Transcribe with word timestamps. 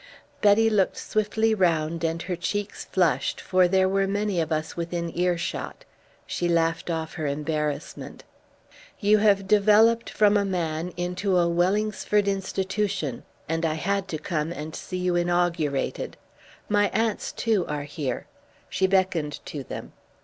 Betty 0.41 0.67
looked 0.67 0.97
swiftly 0.97 1.53
round 1.53 2.03
and 2.03 2.23
her 2.23 2.35
cheeks 2.35 2.85
flushed, 2.85 3.39
for 3.39 3.67
there 3.67 3.87
were 3.87 4.07
many 4.07 4.41
of 4.41 4.51
us 4.51 4.75
within 4.75 5.15
earshot. 5.15 5.85
She 6.25 6.47
laughed 6.49 6.89
off 6.89 7.13
her 7.13 7.27
embarrassment. 7.27 8.23
"You 8.99 9.19
have 9.19 9.47
developed 9.47 10.09
from 10.09 10.37
a 10.37 10.43
man 10.43 10.91
into 10.97 11.37
a 11.37 11.47
Wellingsford 11.47 12.25
Institution, 12.27 13.21
and 13.47 13.63
I 13.63 13.75
had 13.75 14.07
to 14.07 14.17
come 14.17 14.51
and 14.51 14.75
see 14.75 14.97
you 14.97 15.15
inaugurated. 15.15 16.17
My 16.67 16.89
aunts, 16.89 17.31
too, 17.31 17.67
are 17.67 17.83
here." 17.83 18.25
She 18.71 18.87
beckoned 18.87 19.39
to 19.45 19.63
them. 19.63 19.93